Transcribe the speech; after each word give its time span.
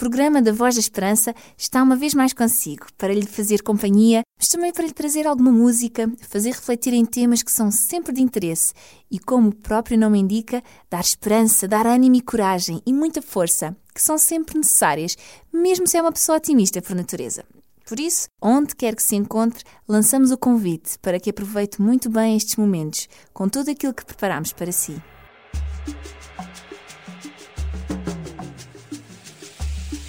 Programa 0.00 0.40
da 0.40 0.50
Voz 0.50 0.76
da 0.76 0.80
Esperança 0.80 1.34
está 1.58 1.82
uma 1.82 1.94
vez 1.94 2.14
mais 2.14 2.32
consigo, 2.32 2.86
para 2.96 3.12
lhe 3.12 3.26
fazer 3.26 3.62
companhia, 3.62 4.22
mas 4.38 4.48
também 4.48 4.72
para 4.72 4.86
lhe 4.86 4.94
trazer 4.94 5.26
alguma 5.26 5.52
música, 5.52 6.10
fazer 6.26 6.52
refletir 6.52 6.94
em 6.94 7.04
temas 7.04 7.42
que 7.42 7.52
são 7.52 7.70
sempre 7.70 8.10
de 8.14 8.22
interesse 8.22 8.72
e, 9.10 9.18
como 9.18 9.50
o 9.50 9.54
próprio 9.54 9.98
nome 9.98 10.18
indica, 10.18 10.62
dar 10.88 11.02
esperança, 11.02 11.68
dar 11.68 11.86
ânimo 11.86 12.16
e 12.16 12.22
coragem 12.22 12.80
e 12.86 12.94
muita 12.94 13.20
força, 13.20 13.76
que 13.94 14.00
são 14.00 14.16
sempre 14.16 14.56
necessárias, 14.56 15.18
mesmo 15.52 15.86
se 15.86 15.98
é 15.98 16.00
uma 16.00 16.12
pessoa 16.12 16.38
otimista 16.38 16.80
por 16.80 16.96
natureza. 16.96 17.44
Por 17.86 18.00
isso, 18.00 18.26
onde 18.40 18.74
quer 18.74 18.96
que 18.96 19.02
se 19.02 19.16
encontre, 19.16 19.64
lançamos 19.86 20.30
o 20.30 20.38
convite 20.38 20.98
para 21.02 21.20
que 21.20 21.28
aproveite 21.28 21.82
muito 21.82 22.08
bem 22.08 22.38
estes 22.38 22.56
momentos, 22.56 23.06
com 23.34 23.50
tudo 23.50 23.70
aquilo 23.70 23.92
que 23.92 24.06
preparamos 24.06 24.50
para 24.50 24.72
si. 24.72 24.98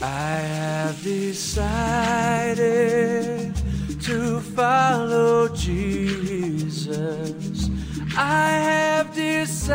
I 0.04 0.38
have 0.40 1.04
decided 1.04 1.54
to 4.02 4.40
follow 4.40 5.48
Jesus. 5.50 6.90
I 8.18 8.50
have 8.50 9.14
decided 9.14 9.68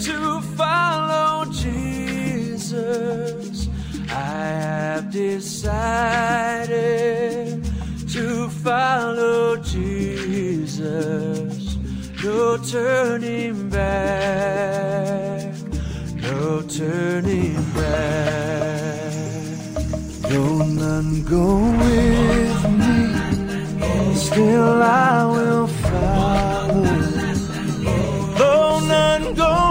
to 0.00 0.40
follow 0.56 1.44
Jesus. 1.52 2.88
I 4.08 4.46
have 4.64 5.10
decided 5.10 6.72
to 8.08 8.48
follow 8.48 9.58
Jesus. 9.58 10.78
No 12.24 12.56
turning 12.56 13.68
back 13.68 15.41
no 16.42 16.60
turning 16.62 17.54
back. 17.78 19.12
Though 20.28 20.64
none 20.80 21.22
go 21.34 21.46
with 21.82 22.62
me, 22.80 22.96
still 24.16 24.82
I 24.82 25.24
will 25.34 25.66
follow. 25.86 26.82
Though 28.38 28.80
none 28.94 29.34
go 29.34 29.61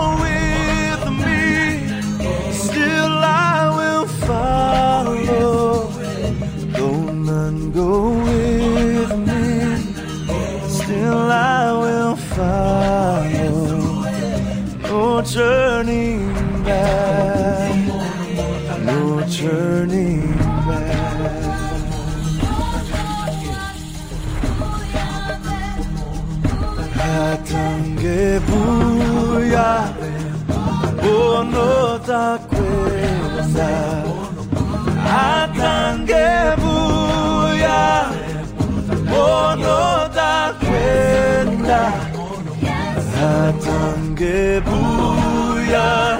Hatange 43.71 44.61
buya, 44.67 46.19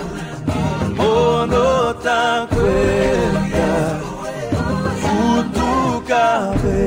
bono 0.97 1.93
da 2.03 2.47
kwenda. 2.49 3.99
Futukabe, 5.01 6.81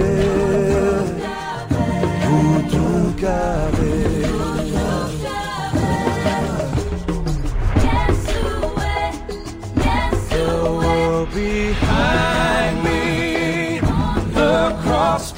futukabe. 2.24 3.92
The 10.30 10.48
world 10.64 11.28
behind 11.34 12.76
me, 12.84 13.80
the 14.34 14.76
cross 14.82 15.32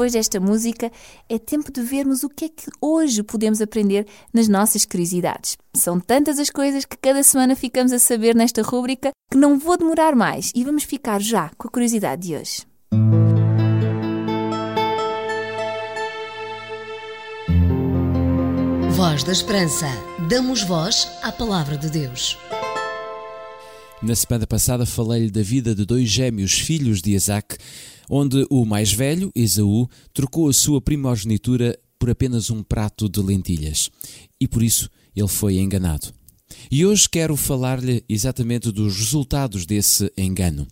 depois 0.00 0.14
desta 0.14 0.40
música, 0.40 0.90
é 1.28 1.38
tempo 1.38 1.70
de 1.70 1.82
vermos 1.82 2.22
o 2.22 2.30
que 2.30 2.46
é 2.46 2.48
que 2.48 2.70
hoje 2.80 3.22
podemos 3.22 3.60
aprender 3.60 4.06
nas 4.32 4.48
nossas 4.48 4.86
curiosidades. 4.86 5.58
São 5.74 6.00
tantas 6.00 6.38
as 6.38 6.48
coisas 6.48 6.86
que 6.86 6.96
cada 6.96 7.22
semana 7.22 7.54
ficamos 7.54 7.92
a 7.92 7.98
saber 7.98 8.34
nesta 8.34 8.62
rúbrica 8.62 9.10
que 9.30 9.36
não 9.36 9.58
vou 9.58 9.76
demorar 9.76 10.16
mais 10.16 10.52
e 10.54 10.64
vamos 10.64 10.84
ficar 10.84 11.20
já 11.20 11.50
com 11.58 11.68
a 11.68 11.70
curiosidade 11.70 12.28
de 12.28 12.34
hoje. 12.34 12.62
Voz 18.92 19.22
da 19.22 19.32
Esperança. 19.32 19.86
Damos 20.30 20.62
voz 20.62 21.10
à 21.22 21.30
palavra 21.30 21.76
de 21.76 21.90
Deus. 21.90 22.38
Na 24.02 24.16
semana 24.16 24.46
passada 24.46 24.86
falei-lhe 24.86 25.30
da 25.30 25.42
vida 25.42 25.74
de 25.74 25.84
dois 25.84 26.08
gêmeos 26.08 26.58
filhos 26.58 27.02
de 27.02 27.12
Isaac, 27.12 27.58
onde 28.10 28.44
o 28.50 28.64
mais 28.64 28.92
velho, 28.92 29.30
Esaú, 29.36 29.88
trocou 30.12 30.48
a 30.48 30.52
sua 30.52 30.80
primogenitura 30.80 31.78
por 31.96 32.10
apenas 32.10 32.50
um 32.50 32.62
prato 32.62 33.08
de 33.08 33.20
lentilhas. 33.20 33.88
E 34.40 34.48
por 34.48 34.62
isso 34.62 34.90
ele 35.14 35.28
foi 35.28 35.58
enganado. 35.58 36.12
E 36.70 36.84
hoje 36.84 37.08
quero 37.08 37.36
falar-lhe 37.36 38.02
exatamente 38.08 38.72
dos 38.72 38.96
resultados 38.96 39.64
desse 39.64 40.12
engano. 40.16 40.66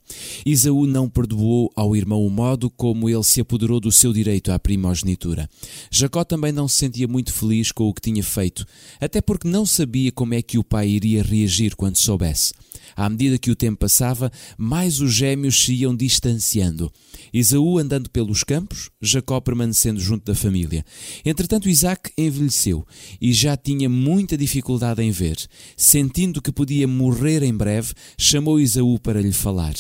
Esaú 0.45 0.87
não 0.87 1.09
perdoou 1.09 1.71
ao 1.77 1.95
irmão 1.95 2.27
o 2.27 2.31
modo 2.31 2.69
como 2.69 3.09
ele 3.09 3.23
se 3.23 3.41
apoderou 3.41 3.79
do 3.79 3.93
seu 3.93 4.13
direito 4.13 4.51
à 4.51 4.59
primogenitura. 4.59 5.49
Jacó 5.91 6.25
também 6.25 6.51
não 6.51 6.67
se 6.67 6.79
sentia 6.79 7.07
muito 7.07 7.33
feliz 7.33 7.71
com 7.71 7.85
o 7.85 7.95
que 7.95 8.01
tinha 8.01 8.23
feito, 8.23 8.67
até 9.01 9.21
porque 9.21 9.49
não 9.49 9.65
sabia 9.65 10.11
como 10.11 10.35
é 10.35 10.43
que 10.43 10.59
o 10.59 10.65
pai 10.65 10.89
iria 10.89 11.23
reagir 11.23 11.77
quando 11.77 11.97
soubesse. 11.97 12.53
À 12.97 13.09
medida 13.09 13.39
que 13.39 13.51
o 13.51 13.57
tempo 13.57 13.79
passava, 13.79 14.31
mais 14.57 15.01
os 15.01 15.13
gêmeos 15.13 15.61
se 15.63 15.73
iam 15.75 15.95
distanciando. 15.95 16.93
Esaú 17.33 17.79
andando 17.79 18.11
pelos 18.11 18.43
campos, 18.43 18.91
Jacó 19.01 19.41
permanecendo 19.41 20.01
junto 20.01 20.25
da 20.25 20.35
família. 20.35 20.85
Entretanto, 21.25 21.69
Isaac 21.69 22.11
envelheceu 22.17 22.87
e 23.21 23.33
já 23.33 23.57
tinha 23.57 23.89
muita 23.89 24.37
dificuldade 24.37 25.03
em 25.03 25.11
ver. 25.11 25.37
Sentindo 25.77 26.43
que 26.43 26.53
podia 26.53 26.89
morrer 26.89 27.43
em 27.43 27.55
breve, 27.55 27.93
chamou 28.17 28.61
Esaú 28.61 28.99
para 28.99 29.21
lhe 29.21 29.33
falar. 29.33 29.75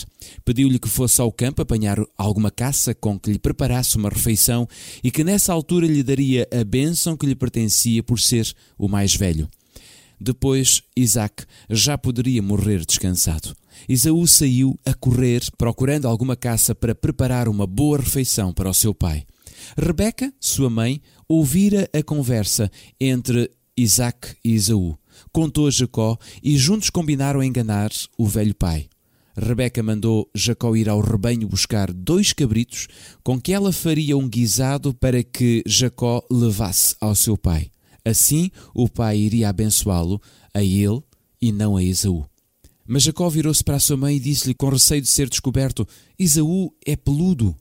Pediu-lhe 0.44 0.78
que 0.78 0.88
fosse 0.88 1.20
ao 1.20 1.32
campo 1.32 1.62
apanhar 1.62 1.98
alguma 2.16 2.50
caça 2.50 2.94
com 2.94 3.18
que 3.18 3.32
lhe 3.32 3.38
preparasse 3.38 3.96
uma 3.96 4.08
refeição 4.08 4.68
e 5.02 5.10
que 5.10 5.24
nessa 5.24 5.52
altura 5.52 5.86
lhe 5.86 6.02
daria 6.02 6.46
a 6.52 6.64
bênção 6.64 7.16
que 7.16 7.26
lhe 7.26 7.34
pertencia 7.34 8.02
por 8.02 8.18
ser 8.18 8.52
o 8.76 8.88
mais 8.88 9.14
velho. 9.14 9.48
Depois, 10.20 10.82
Isaac 10.96 11.44
já 11.70 11.96
poderia 11.96 12.42
morrer 12.42 12.84
descansado. 12.84 13.54
Esaú 13.88 14.26
saiu 14.26 14.78
a 14.84 14.92
correr, 14.94 15.42
procurando 15.56 16.08
alguma 16.08 16.36
caça 16.36 16.74
para 16.74 16.94
preparar 16.94 17.48
uma 17.48 17.66
boa 17.66 17.98
refeição 17.98 18.52
para 18.52 18.70
o 18.70 18.74
seu 18.74 18.94
pai. 18.94 19.24
Rebeca, 19.76 20.32
sua 20.40 20.70
mãe, 20.70 21.00
ouvira 21.28 21.88
a 21.92 22.02
conversa 22.02 22.70
entre 23.00 23.50
Isaac 23.76 24.36
e 24.44 24.54
Esaú. 24.54 24.98
contou 25.32 25.66
a 25.66 25.70
Jacó 25.70 26.16
e 26.42 26.56
juntos 26.56 26.90
combinaram 26.90 27.42
enganar 27.42 27.90
o 28.16 28.26
velho 28.26 28.54
pai. 28.54 28.88
Rebeca 29.36 29.82
mandou 29.82 30.28
Jacó 30.34 30.74
ir 30.74 30.88
ao 30.88 31.00
rebanho 31.00 31.46
buscar 31.46 31.92
dois 31.92 32.32
cabritos 32.32 32.88
com 33.22 33.40
que 33.40 33.52
ela 33.52 33.72
faria 33.72 34.16
um 34.16 34.28
guisado 34.28 34.92
para 34.92 35.22
que 35.22 35.62
Jacó 35.64 36.24
levasse 36.28 36.96
ao 37.00 37.14
seu 37.14 37.36
pai. 37.36 37.70
Assim 38.08 38.50
o 38.74 38.88
pai 38.88 39.18
iria 39.18 39.50
abençoá-lo 39.50 40.20
a 40.54 40.62
ele 40.62 41.02
e 41.40 41.52
não 41.52 41.76
a 41.76 41.84
Esaú. 41.84 42.24
Mas 42.86 43.02
Jacó 43.02 43.28
virou-se 43.28 43.62
para 43.62 43.76
a 43.76 43.80
sua 43.80 43.98
mãe 43.98 44.16
e 44.16 44.20
disse-lhe, 44.20 44.54
com 44.54 44.70
receio 44.70 45.02
de 45.02 45.08
ser 45.08 45.28
descoberto: 45.28 45.86
Esaú 46.18 46.72
é 46.86 46.96
peludo. 46.96 47.54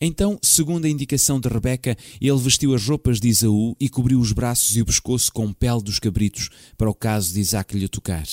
Então, 0.00 0.38
segundo 0.42 0.84
a 0.84 0.88
indicação 0.88 1.40
de 1.40 1.48
Rebeca, 1.48 1.96
ele 2.20 2.38
vestiu 2.38 2.74
as 2.74 2.86
roupas 2.86 3.18
de 3.18 3.28
Esaú 3.28 3.74
e 3.80 3.88
cobriu 3.88 4.20
os 4.20 4.30
braços 4.30 4.76
e 4.76 4.82
o 4.82 4.86
pescoço 4.86 5.32
com 5.32 5.52
pele 5.52 5.82
dos 5.82 5.98
cabritos, 5.98 6.50
para 6.76 6.90
o 6.90 6.94
caso 6.94 7.32
de 7.32 7.40
Isaac 7.40 7.76
lhe 7.76 7.88
tocar. 7.88 8.24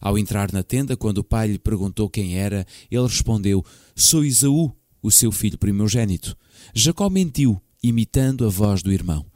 Ao 0.00 0.16
entrar 0.16 0.50
na 0.50 0.62
tenda, 0.62 0.96
quando 0.96 1.18
o 1.18 1.24
pai 1.24 1.48
lhe 1.48 1.58
perguntou 1.58 2.08
quem 2.08 2.38
era, 2.38 2.66
ele 2.90 3.06
respondeu: 3.06 3.62
Sou 3.94 4.24
Esaú, 4.24 4.72
o 5.02 5.10
seu 5.10 5.30
filho 5.30 5.58
primogênito. 5.58 6.34
Jacó 6.74 7.10
mentiu, 7.10 7.60
imitando 7.82 8.46
a 8.46 8.48
voz 8.48 8.82
do 8.82 8.90
irmão. 8.92 9.26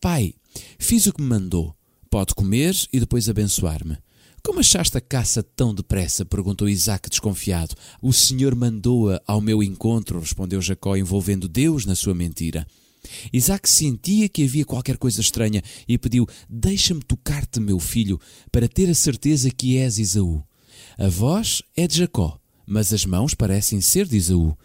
Pai, 0.00 0.34
fiz 0.78 1.06
o 1.06 1.12
que 1.12 1.22
me 1.22 1.28
mandou. 1.28 1.74
Pode 2.10 2.34
comer 2.34 2.76
e 2.92 3.00
depois 3.00 3.28
abençoar-me. 3.28 3.96
Como 4.42 4.58
achaste 4.58 4.98
a 4.98 5.00
caça 5.00 5.42
tão 5.42 5.72
depressa? 5.72 6.24
perguntou 6.24 6.68
Isaac 6.68 7.08
desconfiado. 7.08 7.76
O 8.02 8.12
Senhor 8.12 8.56
mandou-a 8.56 9.22
ao 9.26 9.40
meu 9.40 9.62
encontro, 9.62 10.18
respondeu 10.18 10.60
Jacó, 10.60 10.96
envolvendo 10.96 11.48
Deus 11.48 11.86
na 11.86 11.94
sua 11.94 12.14
mentira. 12.14 12.66
Isaac 13.32 13.68
sentia 13.70 14.28
que 14.28 14.44
havia 14.44 14.64
qualquer 14.64 14.96
coisa 14.96 15.20
estranha 15.20 15.62
e 15.88 15.96
pediu: 15.96 16.26
Deixa-me 16.48 17.02
tocar-te, 17.02 17.60
meu 17.60 17.78
filho, 17.78 18.20
para 18.50 18.68
ter 18.68 18.90
a 18.90 18.94
certeza 18.94 19.50
que 19.50 19.78
és 19.78 19.98
Esaú. 19.98 20.42
A 20.98 21.08
voz 21.08 21.62
é 21.76 21.86
de 21.86 21.98
Jacó, 21.98 22.38
mas 22.66 22.92
as 22.92 23.04
mãos 23.04 23.34
parecem 23.34 23.80
ser 23.80 24.06
de 24.06 24.16
Esaú. 24.16 24.56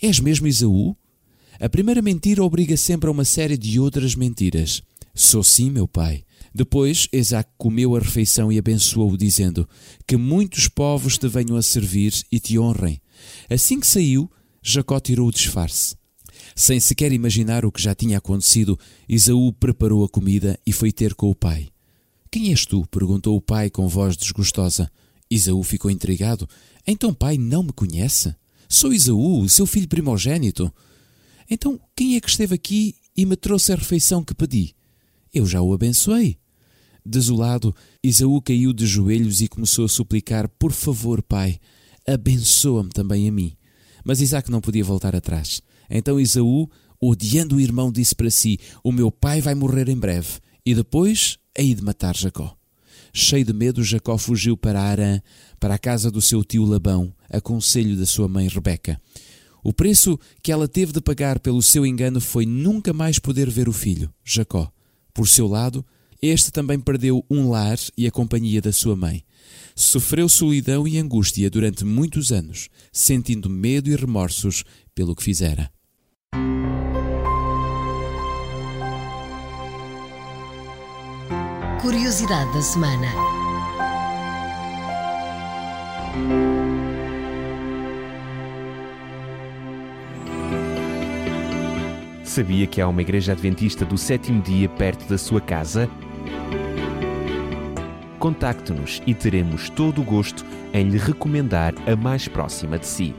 És 0.00 0.20
mesmo 0.20 0.46
Esaú? 0.46 0.96
A 1.60 1.68
primeira 1.68 2.02
mentira 2.02 2.42
obriga 2.42 2.76
sempre 2.76 3.08
a 3.08 3.12
uma 3.12 3.24
série 3.24 3.56
de 3.56 3.78
outras 3.78 4.14
mentiras. 4.14 4.82
Sou 5.14 5.44
sim, 5.44 5.70
meu 5.70 5.86
pai. 5.86 6.24
Depois, 6.52 7.08
Isaac 7.12 7.50
comeu 7.56 7.94
a 7.94 8.00
refeição 8.00 8.50
e 8.50 8.58
abençoou-o, 8.58 9.16
dizendo: 9.16 9.68
Que 10.06 10.16
muitos 10.16 10.68
povos 10.68 11.16
te 11.16 11.28
venham 11.28 11.56
a 11.56 11.62
servir 11.62 12.12
e 12.30 12.40
te 12.40 12.58
honrem. 12.58 13.00
Assim 13.48 13.78
que 13.78 13.86
saiu, 13.86 14.30
Jacó 14.62 14.98
tirou 14.98 15.28
o 15.28 15.32
disfarce. 15.32 15.96
Sem 16.54 16.78
sequer 16.78 17.12
imaginar 17.12 17.64
o 17.64 17.72
que 17.72 17.82
já 17.82 17.94
tinha 17.94 18.18
acontecido, 18.18 18.78
Esaú 19.08 19.52
preparou 19.52 20.04
a 20.04 20.08
comida 20.08 20.58
e 20.66 20.72
foi 20.72 20.92
ter 20.92 21.14
com 21.14 21.30
o 21.30 21.34
pai. 21.34 21.68
Quem 22.30 22.50
és 22.50 22.66
tu? 22.66 22.86
perguntou 22.90 23.36
o 23.36 23.40
pai 23.40 23.70
com 23.70 23.88
voz 23.88 24.16
desgostosa. 24.16 24.90
Esaú 25.30 25.62
ficou 25.62 25.90
intrigado. 25.90 26.48
Então, 26.86 27.14
pai, 27.14 27.38
não 27.38 27.62
me 27.62 27.72
conhece? 27.72 28.34
Sou 28.68 28.92
Esaú, 28.92 29.40
o 29.40 29.48
seu 29.48 29.66
filho 29.66 29.88
primogênito. 29.88 30.72
Então, 31.50 31.80
quem 31.96 32.16
é 32.16 32.20
que 32.20 32.28
esteve 32.28 32.54
aqui 32.54 32.96
e 33.16 33.24
me 33.26 33.36
trouxe 33.36 33.72
a 33.72 33.76
refeição 33.76 34.24
que 34.24 34.34
pedi? 34.34 34.74
Eu 35.34 35.44
já 35.44 35.60
o 35.60 35.74
abençoei. 35.74 36.38
Desolado, 37.04 37.74
Esaú 38.02 38.40
caiu 38.40 38.72
de 38.72 38.86
joelhos 38.86 39.40
e 39.40 39.48
começou 39.48 39.84
a 39.84 39.88
suplicar: 39.88 40.48
Por 40.48 40.70
favor, 40.70 41.20
pai, 41.20 41.58
abençoa-me 42.06 42.90
também 42.90 43.28
a 43.28 43.32
mim. 43.32 43.56
Mas 44.04 44.20
Isaac 44.20 44.48
não 44.48 44.60
podia 44.60 44.84
voltar 44.84 45.16
atrás. 45.16 45.60
Então 45.90 46.20
Esaú, 46.20 46.70
odiando 47.00 47.56
o 47.56 47.60
irmão, 47.60 47.90
disse 47.90 48.14
para 48.14 48.30
si: 48.30 48.60
O 48.82 48.92
meu 48.92 49.10
pai 49.10 49.40
vai 49.40 49.56
morrer 49.56 49.88
em 49.88 49.96
breve, 49.96 50.38
e 50.64 50.72
depois 50.72 51.36
hei 51.58 51.74
de 51.74 51.82
matar 51.82 52.16
Jacó. 52.16 52.56
Cheio 53.12 53.44
de 53.44 53.52
medo, 53.52 53.82
Jacó 53.82 54.16
fugiu 54.16 54.56
para 54.56 54.80
Arã, 54.80 55.20
para 55.58 55.74
a 55.74 55.78
casa 55.78 56.10
do 56.10 56.22
seu 56.22 56.44
tio 56.44 56.64
Labão, 56.64 57.12
a 57.28 57.40
conselho 57.40 57.96
da 57.96 58.06
sua 58.06 58.28
mãe 58.28 58.48
Rebeca. 58.48 59.00
O 59.62 59.72
preço 59.72 60.18
que 60.42 60.52
ela 60.52 60.68
teve 60.68 60.92
de 60.92 61.00
pagar 61.00 61.38
pelo 61.40 61.62
seu 61.62 61.84
engano 61.84 62.20
foi 62.20 62.46
nunca 62.46 62.92
mais 62.92 63.18
poder 63.18 63.50
ver 63.50 63.68
o 63.68 63.72
filho, 63.72 64.12
Jacó. 64.24 64.70
Por 65.14 65.28
seu 65.28 65.46
lado, 65.46 65.86
este 66.20 66.50
também 66.50 66.80
perdeu 66.80 67.24
um 67.30 67.50
lar 67.50 67.78
e 67.96 68.06
a 68.06 68.10
companhia 68.10 68.60
da 68.60 68.72
sua 68.72 68.96
mãe. 68.96 69.22
Sofreu 69.76 70.28
solidão 70.28 70.88
e 70.88 70.98
angústia 70.98 71.48
durante 71.48 71.84
muitos 71.84 72.32
anos, 72.32 72.68
sentindo 72.92 73.48
medo 73.48 73.88
e 73.88 73.96
remorsos 73.96 74.64
pelo 74.94 75.14
que 75.14 75.22
fizera. 75.22 75.70
Curiosidade 81.80 82.52
da 82.52 82.62
semana. 82.62 83.33
Sabia 92.34 92.66
que 92.66 92.80
há 92.80 92.88
uma 92.88 93.00
igreja 93.00 93.30
adventista 93.30 93.84
do 93.84 93.96
sétimo 93.96 94.42
dia 94.42 94.68
perto 94.68 95.08
da 95.08 95.16
sua 95.16 95.40
casa? 95.40 95.88
Contacte-nos 98.18 99.00
e 99.06 99.14
teremos 99.14 99.70
todo 99.70 100.00
o 100.00 100.04
gosto 100.04 100.44
em 100.72 100.88
lhe 100.88 100.98
recomendar 100.98 101.72
a 101.88 101.94
mais 101.94 102.26
próxima 102.26 102.76
de 102.76 102.88
si. 102.88 103.14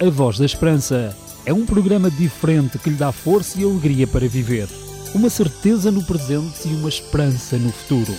A 0.00 0.08
Voz 0.10 0.38
da 0.38 0.46
Esperança 0.46 1.16
é 1.44 1.52
um 1.52 1.66
programa 1.66 2.08
diferente 2.12 2.78
que 2.78 2.90
lhe 2.90 2.96
dá 2.96 3.10
força 3.10 3.60
e 3.60 3.64
alegria 3.64 4.06
para 4.06 4.28
viver, 4.28 4.68
uma 5.12 5.28
certeza 5.28 5.90
no 5.90 6.04
presente 6.04 6.68
e 6.68 6.74
uma 6.76 6.88
esperança 6.88 7.58
no 7.58 7.72
futuro. 7.72 8.14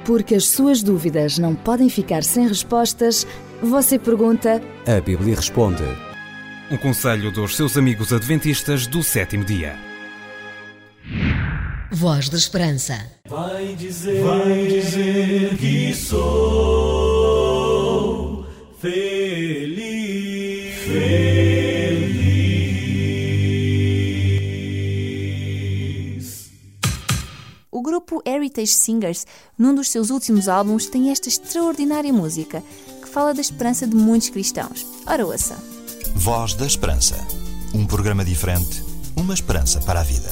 Porque 0.05 0.36
as 0.36 0.48
suas 0.48 0.82
dúvidas 0.82 1.38
não 1.38 1.53
podem 1.53 1.89
ficar 1.89 2.24
sem 2.24 2.48
respostas, 2.48 3.27
você 3.62 4.00
pergunta 4.00 4.62
A 4.88 5.01
Bíblia 5.01 5.36
responde. 5.36 5.84
Um 6.72 6.77
conselho 6.77 7.29
dos 7.32 7.55
seus 7.55 7.77
amigos 7.77 8.12
adventistas 8.12 8.88
do 8.88 9.03
sétimo 9.03 9.46
dia. 9.46 9.75
Voz 11.91 12.27
da 12.29 12.38
Esperança. 12.38 13.05
Vai 13.29 13.75
dizer, 13.75 14.24
vai 14.24 14.65
dizer 14.67 15.55
que 15.58 15.94
sou 15.94 16.25
feliz, 18.79 19.25
Heritage 28.25 28.74
Singers, 28.74 29.25
num 29.58 29.75
dos 29.75 29.89
seus 29.89 30.10
últimos 30.10 30.48
álbuns, 30.48 30.88
tem 30.88 31.12
esta 31.12 31.29
extraordinária 31.29 32.12
música 32.12 32.63
que 33.01 33.08
fala 33.08 33.34
da 33.34 33.41
esperança 33.41 33.86
de 33.88 33.96
muitos 33.96 34.29
cristãos. 34.29 34.86
Ora, 35.05 35.25
ouça! 35.25 35.55
Voz 36.15 36.53
da 36.55 36.65
Esperança. 36.65 37.15
Um 37.74 37.86
programa 37.86 38.25
diferente, 38.25 38.84
uma 39.15 39.34
esperança 39.34 39.79
para 39.82 40.00
a 40.00 40.03
vida. 40.03 40.29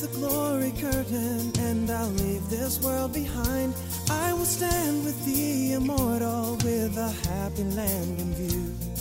the 0.00 0.08
glory 0.18 0.72
curtain 0.72 1.52
and 1.60 1.88
I'll 1.90 2.08
leave 2.08 2.50
this 2.50 2.80
world 2.82 3.12
behind. 3.12 3.72
I 4.10 4.32
will 4.32 4.44
stand 4.44 5.04
with 5.04 5.24
the 5.24 5.74
immortal 5.74 6.56
with 6.64 6.96
a 6.98 7.10
happy 7.28 7.64
land 7.64 8.20
in 8.20 8.34
view. 8.34 8.93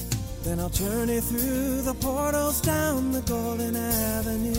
Then 0.44 0.60
I'll 0.60 0.70
journey 0.70 1.22
through 1.22 1.84
the 1.84 1.94
portals 1.94 2.60
down 2.60 3.14
the 3.14 3.22
golden 3.22 3.78
avenue. 3.78 4.54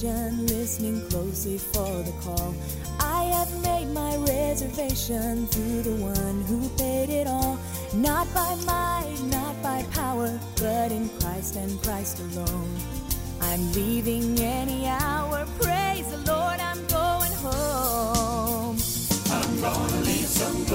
station, 0.00 0.46
listening 0.46 1.00
closely 1.10 1.58
for 1.58 2.02
the 2.02 2.12
call. 2.22 2.54
I 3.00 3.24
have 3.24 3.52
made 3.62 3.92
my 3.92 4.16
reservation 4.16 5.46
through 5.48 5.82
the 5.82 5.96
one 6.02 6.40
who 6.44 6.68
paid 6.78 7.10
it 7.10 7.26
all. 7.26 7.58
Not 7.92 8.32
by 8.32 8.54
might, 8.64 9.18
not 9.24 9.60
by 9.62 9.82
power, 9.92 10.38
but 10.56 10.90
in 10.90 11.08
Christ 11.20 11.56
and 11.56 11.82
Christ 11.82 12.20
alone. 12.20 12.76
I'm 13.42 13.72
leaving 13.72 14.38
any 14.40 14.86
hour. 14.86 15.46
Praise 15.60 16.06
the 16.10 16.18
Lord, 16.32 16.60
I'm 16.60 16.86
going 16.86 17.32
home. 17.44 18.78
I'm 19.30 19.60
gonna 19.60 20.00
leave 20.00 20.26
some. 20.26 20.69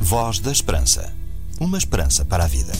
Voz 0.00 0.38
da 0.38 0.52
Esperança. 0.52 1.12
Uma 1.60 1.76
esperança 1.76 2.24
para 2.24 2.44
a 2.44 2.46
vida. 2.46 2.72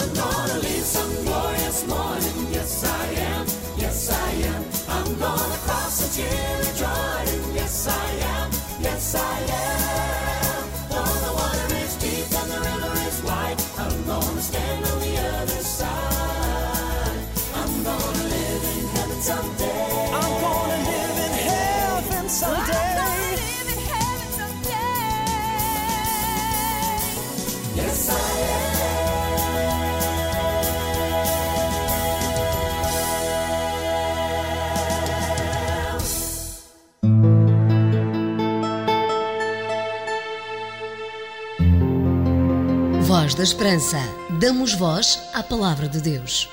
I'm 0.00 0.14
gonna 0.14 0.58
live 0.60 0.86
some 0.96 1.12
glorious 1.24 1.86
morning. 1.86 2.36
Yes, 2.50 2.84
I 2.84 3.04
am. 3.32 3.46
Yes, 3.76 4.10
I 4.10 4.30
am. 4.52 4.64
I'm 4.88 5.18
gonna 5.18 5.58
cross 5.66 6.16
the 6.16 6.22
Jordan. 6.80 7.54
Yes, 7.54 7.86
I 7.86 8.08
am. 8.34 8.50
Yes, 8.80 9.14
I 9.14 9.38
am. 9.60 10.62
The 10.88 11.32
water 11.38 11.74
is 11.84 11.96
deep 11.96 12.32
and 12.40 12.50
the 12.50 12.60
river 12.68 12.94
is 13.08 13.22
wide. 13.22 13.60
I'm 13.76 14.04
gonna 14.06 14.40
stand 14.40 14.84
alone. 14.86 15.09
da 43.40 43.44
Esperança. 43.44 43.96
Damos 44.38 44.74
voz 44.74 45.18
à 45.32 45.42
palavra 45.42 45.88
de 45.88 45.98
Deus. 45.98 46.46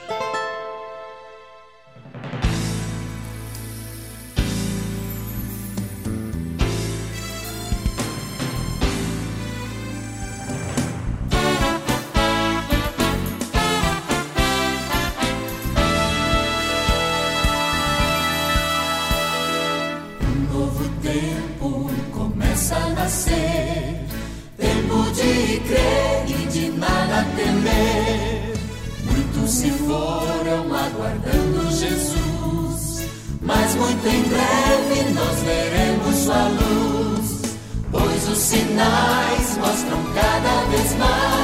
os 38.38 38.44
sinais 38.44 39.58
mostram 39.58 39.98
cada 40.14 40.70
vez 40.70 40.94
mais. 40.96 41.37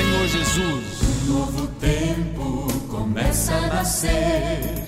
Senhor 0.00 0.26
Jesus. 0.28 0.84
Um 1.02 1.32
novo 1.34 1.66
tempo 1.78 2.66
começa 2.88 3.52
a 3.52 3.66
nascer, 3.66 4.86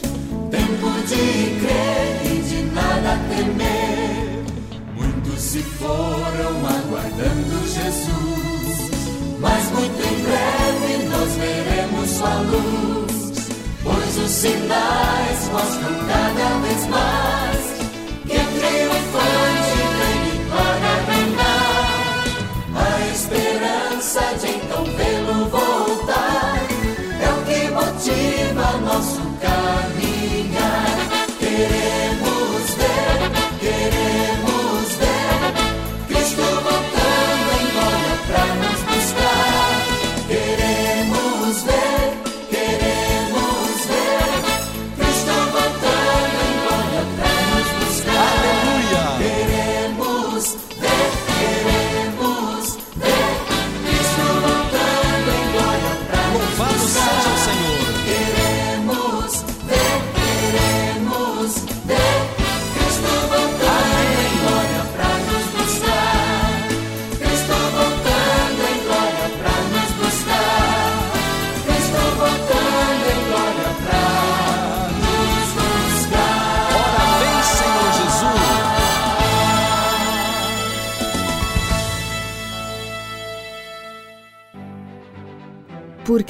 tempo 0.51 0.91
de 1.07 1.61
crer 1.61 2.33
e 2.33 2.43
de 2.49 2.63
nada 2.73 3.19
temer. 3.29 4.43
Muitos 4.97 5.39
se 5.39 5.59
foram 5.59 6.67
aguardando 6.67 7.69
Jesus, 7.69 8.91
mas 9.39 9.71
muito 9.73 10.01
em 10.01 10.23
breve 10.23 11.05
nós 11.11 11.33
veremos 11.35 12.11
sua 12.11 12.35
luz, 12.41 13.49
pois 13.83 14.17
os 14.17 14.31
sinais 14.31 15.49
mostram 15.53 16.07
cada 16.09 16.59
vez 16.61 16.87
mais 16.89 17.32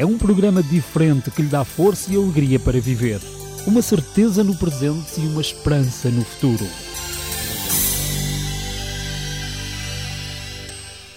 é 0.00 0.06
um 0.06 0.16
programa 0.16 0.62
diferente 0.62 1.30
que 1.30 1.42
lhe 1.42 1.48
dá 1.48 1.62
força 1.62 2.10
e 2.10 2.16
alegria 2.16 2.58
para 2.58 2.80
viver. 2.80 3.20
Uma 3.66 3.82
certeza 3.82 4.42
no 4.42 4.56
presente 4.56 5.20
e 5.20 5.26
uma 5.26 5.42
esperança 5.42 6.08
no 6.08 6.24
futuro. 6.24 6.66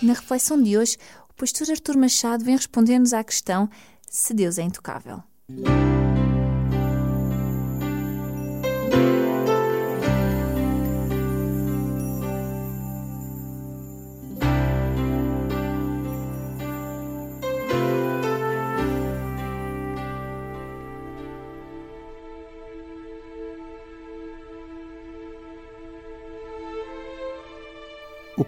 Na 0.02 0.12
reflexão 0.12 0.62
de 0.62 0.78
hoje, 0.78 0.98
o 1.30 1.34
pastor 1.34 1.70
Artur 1.72 1.98
Machado 1.98 2.44
vem 2.44 2.58
responder-nos 2.58 3.14
à 3.14 3.24
questão 3.24 3.70
se 4.06 4.34
Deus 4.34 4.58
é 4.58 4.64
intocável. 4.64 5.24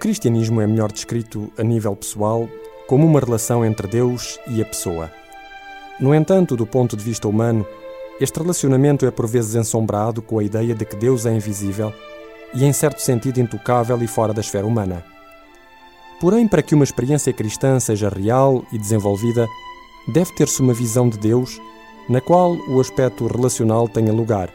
Cristianismo 0.05 0.61
é 0.61 0.67
melhor 0.67 0.91
descrito 0.91 1.51
a 1.57 1.63
nível 1.63 1.95
pessoal 1.95 2.47
como 2.85 3.07
uma 3.07 3.19
relação 3.19 3.65
entre 3.65 3.87
Deus 3.87 4.39
e 4.47 4.61
a 4.61 4.65
pessoa. 4.65 5.11
No 5.99 6.13
entanto, 6.13 6.55
do 6.55 6.63
ponto 6.63 6.95
de 6.95 7.03
vista 7.03 7.27
humano, 7.27 7.65
este 8.21 8.39
relacionamento 8.39 9.03
é 9.07 9.09
por 9.09 9.25
vezes 9.25 9.55
ensombrado 9.55 10.21
com 10.21 10.37
a 10.37 10.43
ideia 10.43 10.75
de 10.75 10.85
que 10.85 10.95
Deus 10.95 11.25
é 11.25 11.33
invisível 11.33 11.91
e, 12.53 12.63
em 12.63 12.71
certo 12.71 12.99
sentido, 12.99 13.39
intocável 13.39 13.99
e 14.03 14.05
fora 14.05 14.31
da 14.31 14.41
esfera 14.41 14.67
humana. 14.67 15.03
Porém, 16.21 16.47
para 16.47 16.61
que 16.61 16.75
uma 16.75 16.83
experiência 16.83 17.33
cristã 17.33 17.79
seja 17.79 18.07
real 18.07 18.63
e 18.71 18.77
desenvolvida, 18.77 19.47
deve 20.07 20.35
ter-se 20.35 20.61
uma 20.61 20.75
visão 20.75 21.09
de 21.09 21.17
Deus 21.17 21.59
na 22.07 22.21
qual 22.21 22.55
o 22.69 22.79
aspecto 22.79 23.25
relacional 23.25 23.89
tenha 23.89 24.13
lugar. 24.13 24.53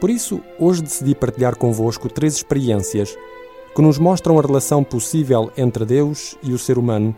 Por 0.00 0.08
isso, 0.08 0.40
hoje 0.58 0.80
decidi 0.80 1.14
partilhar 1.14 1.56
convosco 1.56 2.08
três 2.08 2.36
experiências 2.36 3.18
que 3.76 3.82
nos 3.82 3.98
mostram 3.98 4.38
a 4.38 4.42
relação 4.42 4.82
possível 4.82 5.52
entre 5.54 5.84
Deus 5.84 6.34
e 6.42 6.54
o 6.54 6.58
ser 6.58 6.78
humano 6.78 7.14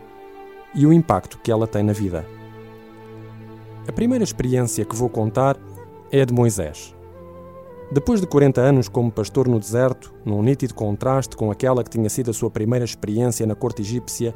e 0.75 0.85
o 0.85 0.91
impacto 0.91 1.39
que 1.39 1.49
ela 1.49 1.65
tem 1.65 1.81
na 1.81 1.93
vida. 1.93 2.27
A 3.87 3.93
primeira 3.93 4.25
experiência 4.25 4.83
que 4.83 4.93
vou 4.93 5.07
contar 5.07 5.55
é 6.11 6.21
a 6.21 6.25
de 6.25 6.33
Moisés. 6.33 6.93
Depois 7.89 8.19
de 8.19 8.27
40 8.27 8.59
anos 8.59 8.89
como 8.89 9.09
pastor 9.09 9.47
no 9.47 9.57
deserto, 9.57 10.13
num 10.25 10.43
nítido 10.43 10.75
contraste 10.75 11.37
com 11.37 11.49
aquela 11.49 11.81
que 11.81 11.91
tinha 11.91 12.09
sido 12.09 12.29
a 12.29 12.33
sua 12.33 12.49
primeira 12.49 12.83
experiência 12.83 13.47
na 13.47 13.55
corte 13.55 13.81
egípcia, 13.81 14.35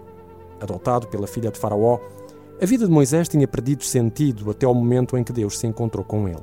adotado 0.61 1.07
pela 1.07 1.27
filha 1.27 1.51
de 1.51 1.59
Faraó, 1.59 1.99
a 2.61 2.65
vida 2.65 2.85
de 2.85 2.91
Moisés 2.91 3.27
tinha 3.27 3.49
perdido 3.49 3.83
sentido 3.83 4.49
até 4.49 4.65
ao 4.65 4.73
momento 4.73 5.17
em 5.17 5.25
que 5.25 5.33
Deus 5.33 5.59
se 5.59 5.67
encontrou 5.67 6.05
com 6.05 6.25
ele. 6.25 6.39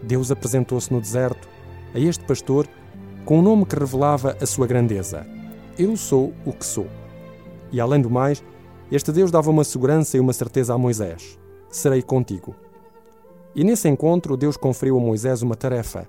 Deus 0.00 0.30
apresentou-se 0.30 0.92
no 0.92 1.00
deserto 1.00 1.48
a 1.92 1.98
este 1.98 2.24
pastor 2.24 2.68
com 3.24 3.38
um 3.38 3.42
nome 3.42 3.64
que 3.64 3.74
revelava 3.74 4.36
a 4.40 4.46
sua 4.46 4.66
grandeza. 4.66 5.26
Eu 5.78 5.96
sou 5.96 6.32
o 6.44 6.52
que 6.52 6.64
sou. 6.64 6.86
E 7.72 7.80
além 7.80 8.00
do 8.00 8.10
mais, 8.10 8.44
este 8.92 9.10
Deus 9.10 9.30
dava 9.30 9.50
uma 9.50 9.64
segurança 9.64 10.16
e 10.16 10.20
uma 10.20 10.32
certeza 10.32 10.74
a 10.74 10.78
Moisés: 10.78 11.38
serei 11.68 12.02
contigo. 12.02 12.54
E 13.54 13.64
nesse 13.64 13.88
encontro, 13.88 14.36
Deus 14.36 14.56
conferiu 14.56 14.98
a 14.98 15.00
Moisés 15.00 15.42
uma 15.42 15.56
tarefa: 15.56 16.06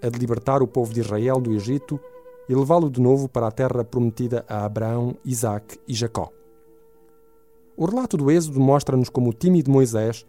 a 0.00 0.08
de 0.08 0.18
libertar 0.18 0.62
o 0.62 0.66
povo 0.66 0.94
de 0.94 1.00
Israel 1.00 1.40
do 1.40 1.52
Egito 1.52 1.98
e 2.48 2.54
levá-lo 2.54 2.90
de 2.90 3.00
novo 3.00 3.28
para 3.28 3.48
a 3.48 3.52
terra 3.52 3.84
prometida 3.84 4.44
a 4.48 4.64
Abraão, 4.64 5.16
Isaque 5.24 5.78
e 5.88 5.94
Jacó. 5.94 6.30
O 7.76 7.86
relato 7.86 8.16
do 8.16 8.30
Êxodo 8.30 8.60
mostra-nos 8.60 9.08
como 9.08 9.30
o 9.30 9.32
tímido 9.32 9.70
Moisés 9.70 10.24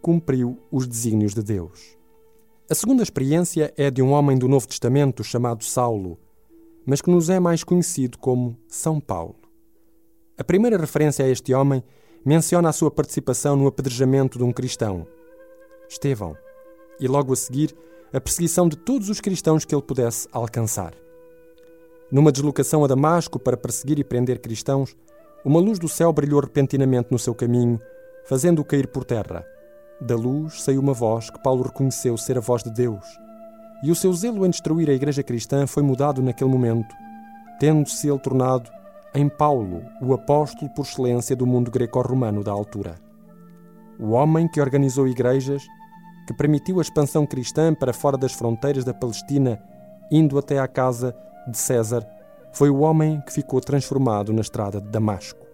cumpriu 0.00 0.58
os 0.70 0.86
desígnios 0.86 1.34
de 1.34 1.42
Deus. 1.42 1.98
A 2.68 2.74
segunda 2.74 3.00
experiência 3.00 3.72
é 3.76 3.92
de 3.92 4.02
um 4.02 4.10
homem 4.10 4.36
do 4.36 4.48
Novo 4.48 4.66
Testamento 4.66 5.22
chamado 5.22 5.62
Saulo, 5.62 6.18
mas 6.84 7.00
que 7.00 7.08
nos 7.08 7.30
é 7.30 7.38
mais 7.38 7.62
conhecido 7.62 8.18
como 8.18 8.58
São 8.66 8.98
Paulo. 8.98 9.36
A 10.36 10.42
primeira 10.42 10.76
referência 10.76 11.24
a 11.24 11.28
este 11.28 11.54
homem 11.54 11.80
menciona 12.24 12.68
a 12.68 12.72
sua 12.72 12.90
participação 12.90 13.54
no 13.54 13.68
apedrejamento 13.68 14.36
de 14.36 14.42
um 14.42 14.52
cristão, 14.52 15.06
Estevão, 15.88 16.36
e 16.98 17.06
logo 17.06 17.32
a 17.32 17.36
seguir 17.36 17.72
a 18.12 18.20
perseguição 18.20 18.68
de 18.68 18.76
todos 18.76 19.08
os 19.08 19.20
cristãos 19.20 19.64
que 19.64 19.72
ele 19.72 19.82
pudesse 19.82 20.26
alcançar. 20.32 20.92
Numa 22.10 22.32
deslocação 22.32 22.84
a 22.84 22.88
Damasco 22.88 23.38
para 23.38 23.56
perseguir 23.56 24.00
e 24.00 24.04
prender 24.04 24.40
cristãos, 24.40 24.96
uma 25.44 25.60
luz 25.60 25.78
do 25.78 25.88
céu 25.88 26.12
brilhou 26.12 26.40
repentinamente 26.40 27.12
no 27.12 27.18
seu 27.18 27.32
caminho, 27.32 27.80
fazendo-o 28.24 28.64
cair 28.64 28.88
por 28.88 29.04
terra. 29.04 29.46
Da 30.00 30.14
luz 30.14 30.62
saiu 30.62 30.80
uma 30.80 30.92
voz 30.92 31.30
que 31.30 31.42
Paulo 31.42 31.62
reconheceu 31.62 32.16
ser 32.18 32.36
a 32.36 32.40
voz 32.40 32.62
de 32.62 32.70
Deus, 32.70 33.04
e 33.82 33.90
o 33.90 33.94
seu 33.94 34.12
zelo 34.12 34.44
em 34.44 34.50
destruir 34.50 34.90
a 34.90 34.92
igreja 34.92 35.22
cristã 35.22 35.66
foi 35.66 35.82
mudado 35.82 36.22
naquele 36.22 36.50
momento, 36.50 36.94
tendo-se 37.58 38.08
ele 38.08 38.18
tornado 38.18 38.70
em 39.14 39.28
Paulo 39.28 39.82
o 40.02 40.12
apóstolo 40.12 40.70
por 40.74 40.84
excelência 40.84 41.34
do 41.34 41.46
mundo 41.46 41.70
greco-romano 41.70 42.44
da 42.44 42.52
altura. 42.52 42.96
O 43.98 44.10
homem 44.10 44.46
que 44.46 44.60
organizou 44.60 45.08
igrejas, 45.08 45.62
que 46.26 46.34
permitiu 46.34 46.78
a 46.78 46.82
expansão 46.82 47.24
cristã 47.24 47.74
para 47.74 47.94
fora 47.94 48.18
das 48.18 48.32
fronteiras 48.32 48.84
da 48.84 48.92
Palestina, 48.92 49.58
indo 50.10 50.38
até 50.38 50.58
à 50.58 50.68
casa 50.68 51.16
de 51.48 51.56
César, 51.56 52.06
foi 52.52 52.68
o 52.68 52.80
homem 52.80 53.22
que 53.22 53.32
ficou 53.32 53.60
transformado 53.60 54.32
na 54.32 54.42
estrada 54.42 54.80
de 54.80 54.88
Damasco. 54.88 55.46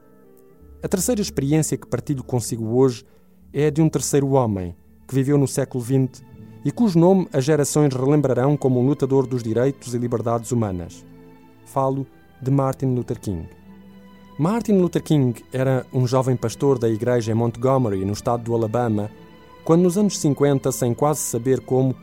A 0.82 0.88
terceira 0.88 1.20
experiência 1.20 1.76
que 1.76 1.86
partilho 1.86 2.24
consigo 2.24 2.76
hoje 2.76 3.04
é 3.52 3.70
de 3.70 3.82
um 3.82 3.88
terceiro 3.88 4.30
homem 4.30 4.74
que 5.06 5.14
viveu 5.14 5.36
no 5.36 5.46
século 5.46 5.84
XX 5.84 6.24
e 6.64 6.70
cujo 6.70 6.98
nome 6.98 7.28
as 7.32 7.44
gerações 7.44 7.94
relembrarão 7.94 8.56
como 8.56 8.80
um 8.80 8.86
lutador 8.86 9.26
dos 9.26 9.42
direitos 9.42 9.94
e 9.94 9.98
liberdades 9.98 10.52
humanas. 10.52 11.04
Falo 11.64 12.06
de 12.40 12.50
Martin 12.50 12.86
Luther 12.86 13.20
King. 13.20 13.48
Martin 14.38 14.72
Luther 14.72 15.02
King 15.02 15.44
era 15.52 15.84
um 15.92 16.06
jovem 16.06 16.36
pastor 16.36 16.78
da 16.78 16.88
igreja 16.88 17.32
em 17.32 17.34
Montgomery, 17.34 18.04
no 18.04 18.12
estado 18.12 18.44
do 18.44 18.54
Alabama, 18.54 19.10
quando 19.64 19.82
nos 19.82 19.98
anos 19.98 20.18
50, 20.18 20.72
sem 20.72 20.94
quase 20.94 21.20
saber 21.20 21.60
como, 21.60 21.94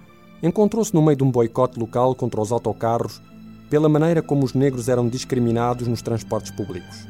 encontrou-se 0.41 0.93
no 0.93 1.01
meio 1.01 1.17
de 1.17 1.23
um 1.23 1.31
boicote 1.31 1.79
local 1.79 2.13
contra 2.15 2.39
os 2.39 2.51
autocarros 2.51 3.21
pela 3.69 3.89
maneira 3.89 4.21
como 4.21 4.43
os 4.43 4.53
negros 4.53 4.89
eram 4.89 5.07
discriminados 5.07 5.88
nos 5.88 6.01
transportes 6.01 6.51
públicos. 6.51 7.07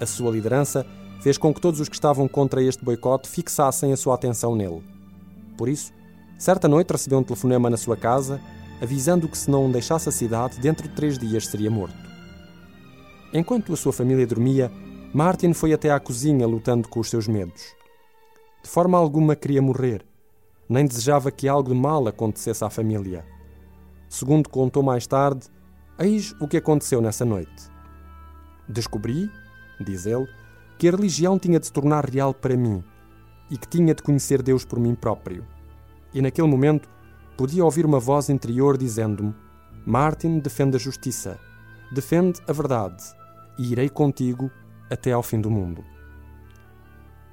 A 0.00 0.06
sua 0.06 0.30
liderança 0.30 0.86
fez 1.20 1.38
com 1.38 1.52
que 1.52 1.60
todos 1.60 1.80
os 1.80 1.88
que 1.88 1.96
estavam 1.96 2.28
contra 2.28 2.62
este 2.62 2.84
boicote 2.84 3.28
fixassem 3.28 3.92
a 3.92 3.96
sua 3.96 4.14
atenção 4.14 4.54
nele. 4.54 4.82
Por 5.56 5.68
isso, 5.68 5.92
certa 6.38 6.68
noite 6.68 6.92
recebeu 6.92 7.18
um 7.18 7.24
telefonema 7.24 7.68
na 7.68 7.76
sua 7.76 7.96
casa 7.96 8.40
avisando 8.80 9.28
que 9.28 9.36
se 9.36 9.50
não 9.50 9.70
deixasse 9.70 10.08
a 10.08 10.12
cidade, 10.12 10.60
dentro 10.60 10.88
de 10.88 10.94
três 10.94 11.18
dias 11.18 11.46
seria 11.46 11.70
morto. 11.70 11.96
Enquanto 13.32 13.72
a 13.72 13.76
sua 13.76 13.92
família 13.92 14.26
dormia, 14.26 14.70
Martin 15.12 15.52
foi 15.52 15.72
até 15.72 15.90
à 15.90 15.98
cozinha 15.98 16.46
lutando 16.46 16.88
com 16.88 17.00
os 17.00 17.10
seus 17.10 17.26
medos. 17.26 17.74
De 18.62 18.68
forma 18.68 18.96
alguma 18.96 19.34
queria 19.34 19.60
morrer, 19.60 20.04
nem 20.68 20.86
desejava 20.86 21.30
que 21.30 21.48
algo 21.48 21.72
de 21.72 21.78
mal 21.78 22.06
acontecesse 22.06 22.64
à 22.64 22.70
família. 22.70 23.24
Segundo 24.08 24.48
contou 24.48 24.82
mais 24.82 25.06
tarde, 25.06 25.46
eis 25.98 26.34
o 26.40 26.46
que 26.46 26.56
aconteceu 26.56 27.00
nessa 27.00 27.24
noite. 27.24 27.70
Descobri, 28.68 29.30
diz 29.80 30.06
ele, 30.06 30.28
que 30.78 30.88
a 30.88 30.92
religião 30.92 31.38
tinha 31.38 31.58
de 31.58 31.66
se 31.66 31.72
tornar 31.72 32.08
real 32.08 32.32
para 32.32 32.56
mim 32.56 32.82
e 33.50 33.58
que 33.58 33.66
tinha 33.66 33.94
de 33.94 34.02
conhecer 34.02 34.42
Deus 34.42 34.64
por 34.64 34.78
mim 34.78 34.94
próprio. 34.94 35.44
E 36.14 36.22
naquele 36.22 36.46
momento 36.46 36.88
podia 37.36 37.64
ouvir 37.64 37.84
uma 37.84 37.98
voz 37.98 38.28
interior 38.28 38.78
dizendo-me: 38.78 39.34
Martin 39.84 40.38
defende 40.38 40.76
a 40.76 40.78
justiça, 40.78 41.38
defende 41.92 42.40
a 42.46 42.52
verdade, 42.52 43.02
e 43.58 43.72
irei 43.72 43.88
contigo 43.88 44.50
até 44.90 45.12
ao 45.12 45.22
fim 45.22 45.40
do 45.40 45.50
mundo. 45.50 45.84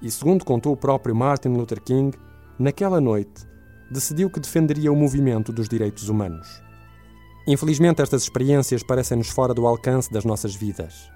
E 0.01 0.09
segundo 0.09 0.43
contou 0.43 0.73
o 0.73 0.77
próprio 0.77 1.15
Martin 1.15 1.49
Luther 1.49 1.81
King, 1.81 2.17
naquela 2.57 2.99
noite 2.99 3.47
decidiu 3.89 4.29
que 4.29 4.39
defenderia 4.39 4.91
o 4.91 4.95
movimento 4.95 5.53
dos 5.53 5.69
direitos 5.69 6.09
humanos. 6.09 6.61
Infelizmente, 7.47 8.01
estas 8.01 8.23
experiências 8.23 8.81
parecem-nos 8.81 9.29
fora 9.29 9.53
do 9.53 9.67
alcance 9.67 10.11
das 10.11 10.25
nossas 10.25 10.55
vidas. 10.55 11.14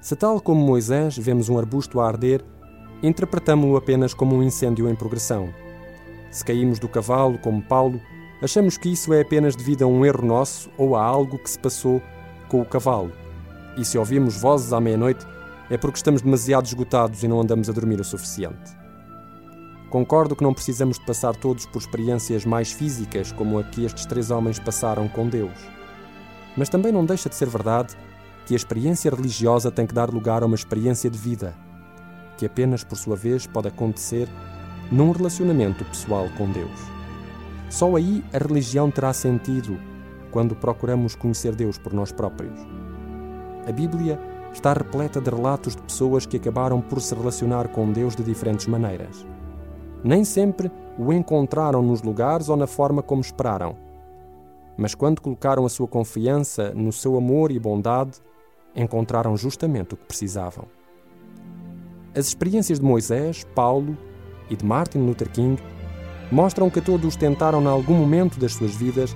Se, 0.00 0.14
tal 0.14 0.40
como 0.40 0.64
Moisés, 0.64 1.18
vemos 1.18 1.48
um 1.48 1.58
arbusto 1.58 2.00
a 2.00 2.06
arder, 2.06 2.44
interpretamo-lo 3.02 3.76
apenas 3.76 4.14
como 4.14 4.36
um 4.36 4.42
incêndio 4.42 4.88
em 4.88 4.94
progressão. 4.94 5.52
Se 6.30 6.44
caímos 6.44 6.78
do 6.78 6.88
cavalo, 6.88 7.38
como 7.38 7.62
Paulo, 7.62 8.00
achamos 8.42 8.76
que 8.76 8.92
isso 8.92 9.12
é 9.12 9.22
apenas 9.22 9.56
devido 9.56 9.82
a 9.82 9.86
um 9.86 10.06
erro 10.06 10.24
nosso 10.24 10.70
ou 10.78 10.94
a 10.94 11.02
algo 11.02 11.38
que 11.38 11.50
se 11.50 11.58
passou 11.58 12.00
com 12.48 12.60
o 12.60 12.64
cavalo. 12.64 13.12
E 13.76 13.84
se 13.84 13.98
ouvimos 13.98 14.40
vozes 14.40 14.72
à 14.72 14.80
meia-noite, 14.80 15.26
é 15.70 15.76
porque 15.76 15.96
estamos 15.96 16.22
demasiado 16.22 16.66
esgotados 16.66 17.22
e 17.22 17.28
não 17.28 17.40
andamos 17.40 17.68
a 17.68 17.72
dormir 17.72 18.00
o 18.00 18.04
suficiente. 18.04 18.76
Concordo 19.90 20.36
que 20.36 20.44
não 20.44 20.54
precisamos 20.54 20.98
de 20.98 21.06
passar 21.06 21.34
todos 21.34 21.66
por 21.66 21.78
experiências 21.78 22.44
mais 22.44 22.70
físicas 22.70 23.32
como 23.32 23.58
a 23.58 23.64
que 23.64 23.84
estes 23.84 24.06
três 24.06 24.30
homens 24.30 24.58
passaram 24.58 25.08
com 25.08 25.26
Deus. 25.26 25.58
Mas 26.56 26.68
também 26.68 26.92
não 26.92 27.04
deixa 27.04 27.28
de 27.28 27.34
ser 27.34 27.48
verdade 27.48 27.96
que 28.48 28.54
a 28.54 28.56
experiência 28.56 29.10
religiosa 29.10 29.70
tem 29.70 29.86
que 29.86 29.92
dar 29.92 30.08
lugar 30.08 30.42
a 30.42 30.46
uma 30.46 30.54
experiência 30.54 31.10
de 31.10 31.18
vida, 31.18 31.54
que 32.38 32.46
apenas 32.46 32.82
por 32.82 32.96
sua 32.96 33.14
vez 33.14 33.46
pode 33.46 33.68
acontecer 33.68 34.26
num 34.90 35.10
relacionamento 35.10 35.84
pessoal 35.84 36.26
com 36.38 36.50
Deus. 36.50 36.80
Só 37.68 37.94
aí 37.94 38.24
a 38.32 38.38
religião 38.38 38.90
terá 38.90 39.12
sentido 39.12 39.78
quando 40.30 40.56
procuramos 40.56 41.14
conhecer 41.14 41.54
Deus 41.54 41.76
por 41.76 41.92
nós 41.92 42.10
próprios. 42.10 42.58
A 43.68 43.70
Bíblia 43.70 44.18
está 44.50 44.72
repleta 44.72 45.20
de 45.20 45.28
relatos 45.28 45.76
de 45.76 45.82
pessoas 45.82 46.24
que 46.24 46.38
acabaram 46.38 46.80
por 46.80 47.02
se 47.02 47.14
relacionar 47.14 47.68
com 47.68 47.92
Deus 47.92 48.16
de 48.16 48.22
diferentes 48.22 48.66
maneiras. 48.66 49.26
Nem 50.02 50.24
sempre 50.24 50.72
o 50.98 51.12
encontraram 51.12 51.82
nos 51.82 52.00
lugares 52.00 52.48
ou 52.48 52.56
na 52.56 52.66
forma 52.66 53.02
como 53.02 53.20
esperaram. 53.20 53.76
Mas 54.74 54.94
quando 54.94 55.20
colocaram 55.20 55.66
a 55.66 55.68
sua 55.68 55.86
confiança 55.86 56.72
no 56.74 56.92
seu 56.92 57.14
amor 57.18 57.50
e 57.50 57.58
bondade, 57.58 58.22
encontraram 58.82 59.36
justamente 59.36 59.94
o 59.94 59.96
que 59.96 60.06
precisavam. 60.06 60.66
As 62.14 62.26
experiências 62.26 62.78
de 62.78 62.84
Moisés, 62.84 63.44
Paulo 63.54 63.96
e 64.48 64.56
de 64.56 64.64
Martin 64.64 64.98
Luther 64.98 65.30
King 65.30 65.60
mostram 66.30 66.70
que 66.70 66.80
todos 66.80 67.16
tentaram, 67.16 67.62
em 67.62 67.66
algum 67.66 67.94
momento 67.94 68.38
das 68.38 68.54
suas 68.54 68.74
vidas, 68.74 69.14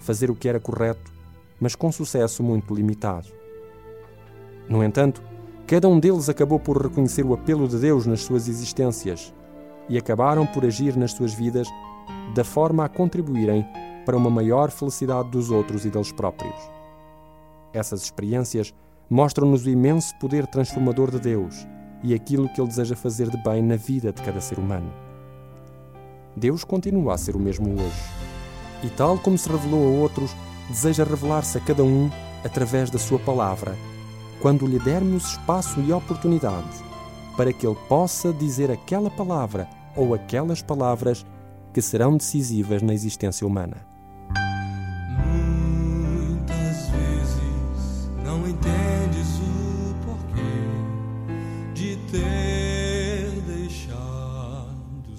fazer 0.00 0.30
o 0.30 0.34
que 0.34 0.48
era 0.48 0.60
correto, 0.60 1.12
mas 1.60 1.74
com 1.74 1.90
sucesso 1.90 2.42
muito 2.42 2.74
limitado. 2.74 3.28
No 4.68 4.82
entanto, 4.82 5.22
cada 5.66 5.88
um 5.88 5.98
deles 5.98 6.28
acabou 6.28 6.58
por 6.58 6.80
reconhecer 6.80 7.24
o 7.24 7.34
apelo 7.34 7.68
de 7.68 7.78
Deus 7.78 8.06
nas 8.06 8.22
suas 8.22 8.48
existências 8.48 9.32
e 9.88 9.98
acabaram 9.98 10.46
por 10.46 10.64
agir 10.64 10.96
nas 10.96 11.12
suas 11.12 11.34
vidas 11.34 11.68
da 12.34 12.44
forma 12.44 12.84
a 12.84 12.88
contribuírem 12.88 13.66
para 14.04 14.16
uma 14.16 14.30
maior 14.30 14.70
felicidade 14.70 15.30
dos 15.30 15.50
outros 15.50 15.84
e 15.84 15.90
deles 15.90 16.12
próprios. 16.12 16.54
Essas 17.72 18.02
experiências 18.02 18.74
mostram-nos 19.08 19.66
o 19.66 19.70
imenso 19.70 20.14
poder 20.18 20.46
transformador 20.46 21.10
de 21.10 21.20
Deus 21.20 21.66
e 22.02 22.14
aquilo 22.14 22.48
que 22.48 22.60
Ele 22.60 22.68
deseja 22.68 22.96
fazer 22.96 23.30
de 23.30 23.36
bem 23.42 23.62
na 23.62 23.76
vida 23.76 24.12
de 24.12 24.22
cada 24.22 24.40
ser 24.40 24.58
humano. 24.58 24.92
Deus 26.36 26.64
continua 26.64 27.14
a 27.14 27.18
ser 27.18 27.36
o 27.36 27.40
mesmo 27.40 27.72
hoje. 27.72 28.02
E, 28.82 28.88
tal 28.90 29.18
como 29.18 29.38
se 29.38 29.48
revelou 29.48 29.86
a 29.86 30.00
outros, 30.02 30.34
deseja 30.68 31.04
revelar-se 31.04 31.56
a 31.56 31.60
cada 31.60 31.82
um 31.84 32.10
através 32.44 32.90
da 32.90 32.98
Sua 32.98 33.18
palavra, 33.18 33.76
quando 34.42 34.66
lhe 34.66 34.78
dermos 34.78 35.30
espaço 35.30 35.80
e 35.80 35.92
oportunidade 35.92 36.84
para 37.36 37.52
que 37.52 37.66
ele 37.66 37.76
possa 37.88 38.32
dizer 38.32 38.70
aquela 38.70 39.10
palavra 39.10 39.68
ou 39.96 40.14
aquelas 40.14 40.62
palavras 40.62 41.24
que 41.72 41.82
serão 41.82 42.16
decisivas 42.16 42.82
na 42.82 42.94
existência 42.94 43.46
humana. 43.46 43.93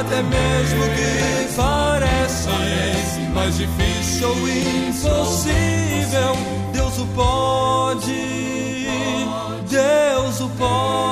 até 0.00 0.22
mesmo 0.22 0.82
que 0.94 1.54
pareça 1.54 2.50
mais 3.34 3.56
difícil 3.56 4.28
ou 4.28 4.48
impossível. 4.48 6.34
Deus 6.72 6.98
o 6.98 7.06
pode, 7.08 8.88
Deus 9.68 10.40
o 10.40 10.48
pode, 10.50 11.09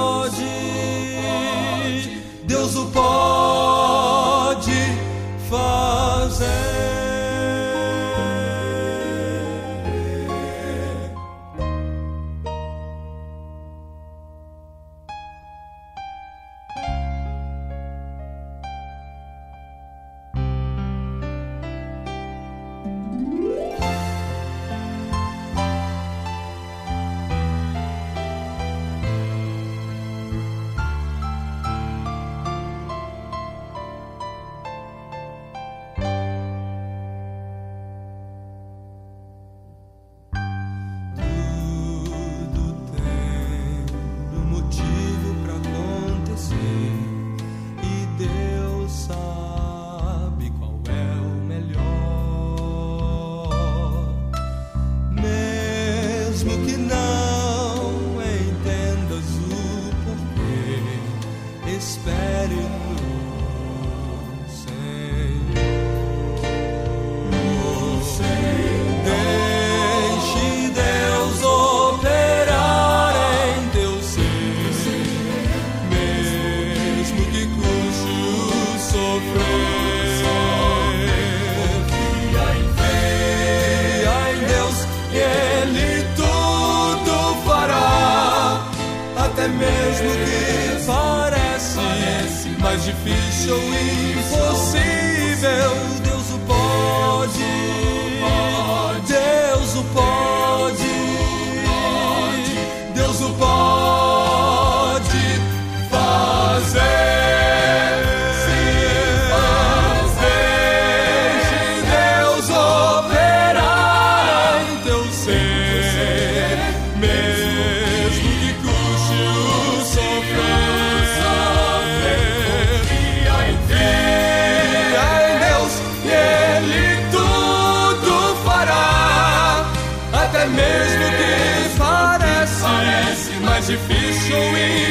difícil 133.88 134.36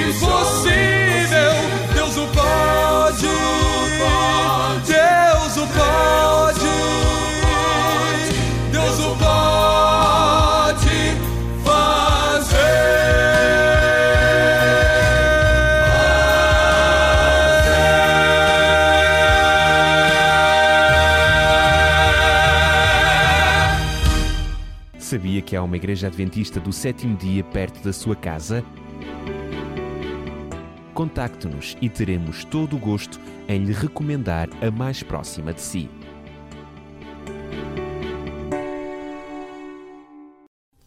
impossível. 0.10 1.54
Deus 1.94 2.18
o 2.18 2.28
pode, 2.28 3.28
Deus 4.88 5.58
o 5.58 5.68
pode, 5.68 6.68
Deus 8.72 9.00
o 9.00 9.16
pode 9.18 9.38
Sabia 25.00 25.42
que 25.42 25.56
há 25.56 25.64
uma 25.64 25.78
igreja 25.78 26.08
adventista 26.08 26.60
do 26.60 26.74
sétimo 26.74 27.16
dia 27.16 27.42
perto 27.42 27.82
da 27.82 27.94
sua 27.94 28.14
casa? 28.14 28.62
Contacte-nos 30.94 31.78
e 31.82 31.90
teremos 31.90 32.44
todo 32.44 32.76
o 32.76 32.80
gosto 32.80 33.20
em 33.48 33.64
lhe 33.64 33.74
recomendar 33.74 34.50
a 34.62 34.72
mais 34.72 35.04
próxima 35.04 35.54
de 35.54 35.62
si. 35.62 35.90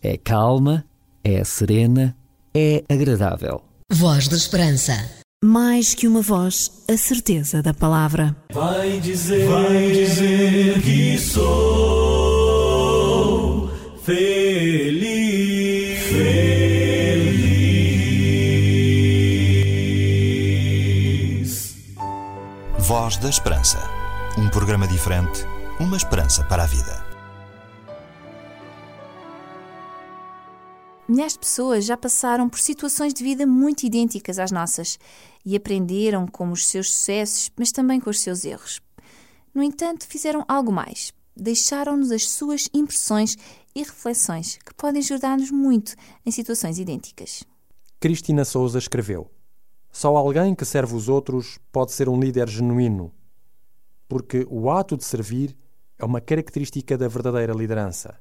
É 0.03 0.17
calma, 0.17 0.85
é 1.23 1.45
serena, 1.45 2.17
é 2.55 2.83
agradável. 2.89 3.63
Voz 3.93 4.27
da 4.29 4.37
Esperança. 4.37 4.93
Mais 5.45 5.95
que 5.95 6.09
uma 6.09 6.21
voz, 6.21 6.85
a 6.89 6.97
certeza 6.97 7.63
da 7.63 7.73
palavra. 7.73 8.37
Vai 8.53 8.99
dizer, 9.01 9.49
vai 9.49 9.93
dizer 9.93 10.83
que 10.83 11.19
sou 11.19 12.61
feliz, 14.03 14.40
Voz 23.11 23.17
da 23.19 23.29
Esperança. 23.29 23.79
Um 24.39 24.49
programa 24.49 24.87
diferente, 24.87 25.45
uma 25.81 25.97
esperança 25.97 26.45
para 26.45 26.63
a 26.63 26.67
vida. 26.67 27.05
Milhares 31.09 31.33
de 31.33 31.41
pessoas 31.41 31.85
já 31.85 31.97
passaram 31.97 32.49
por 32.49 32.61
situações 32.61 33.13
de 33.13 33.25
vida 33.25 33.45
muito 33.45 33.83
idênticas 33.83 34.39
às 34.39 34.53
nossas 34.53 34.97
e 35.45 35.57
aprenderam 35.57 36.25
com 36.25 36.53
os 36.53 36.69
seus 36.69 36.93
sucessos, 36.93 37.51
mas 37.59 37.73
também 37.73 37.99
com 37.99 38.11
os 38.11 38.21
seus 38.21 38.45
erros. 38.45 38.81
No 39.53 39.65
entanto, 39.65 40.07
fizeram 40.07 40.45
algo 40.47 40.71
mais. 40.71 41.13
Deixaram-nos 41.37 42.13
as 42.13 42.29
suas 42.29 42.69
impressões 42.73 43.37
e 43.75 43.81
reflexões 43.81 44.57
que 44.65 44.73
podem 44.75 45.03
ajudar-nos 45.03 45.51
muito 45.51 45.97
em 46.25 46.31
situações 46.31 46.79
idênticas. 46.79 47.43
Cristina 47.99 48.45
Souza 48.45 48.79
escreveu: 48.79 49.29
Só 49.91 50.17
alguém 50.17 50.55
que 50.55 50.65
serve 50.65 50.95
os 50.95 51.09
outros 51.09 51.59
pode 51.73 51.93
ser 51.93 52.09
um 52.09 52.19
líder 52.19 52.49
genuíno, 52.49 53.13
porque 54.09 54.47
o 54.49 54.71
ato 54.71 54.97
de 54.97 55.05
servir 55.05 55.57
é 55.99 56.05
uma 56.05 56.21
característica 56.21 56.97
da 56.97 57.09
verdadeira 57.09 57.53
liderança. 57.53 58.19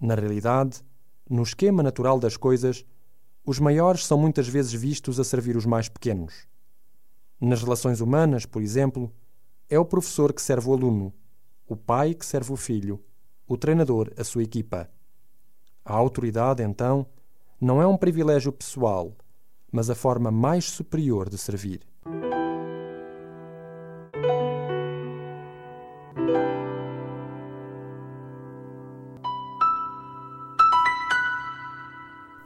Na 0.00 0.14
realidade, 0.14 0.82
no 1.28 1.42
esquema 1.42 1.82
natural 1.82 2.18
das 2.18 2.36
coisas, 2.36 2.84
os 3.44 3.58
maiores 3.58 4.06
são 4.06 4.18
muitas 4.18 4.48
vezes 4.48 4.72
vistos 4.72 5.20
a 5.20 5.24
servir 5.24 5.56
os 5.56 5.66
mais 5.66 5.88
pequenos. 5.88 6.46
Nas 7.40 7.62
relações 7.62 8.00
humanas, 8.00 8.46
por 8.46 8.62
exemplo, 8.62 9.12
é 9.68 9.78
o 9.78 9.84
professor 9.84 10.32
que 10.32 10.42
serve 10.42 10.68
o 10.68 10.72
aluno, 10.72 11.12
o 11.66 11.76
pai 11.76 12.14
que 12.14 12.24
serve 12.26 12.52
o 12.52 12.56
filho, 12.56 13.02
o 13.46 13.56
treinador 13.56 14.12
a 14.16 14.24
sua 14.24 14.42
equipa. 14.42 14.90
A 15.84 15.94
autoridade, 15.94 16.62
então, 16.62 17.06
não 17.60 17.82
é 17.82 17.86
um 17.86 17.96
privilégio 17.96 18.52
pessoal, 18.52 19.16
mas 19.72 19.88
a 19.88 19.94
forma 19.94 20.30
mais 20.30 20.66
superior 20.66 21.30
de 21.30 21.38
servir. 21.38 21.80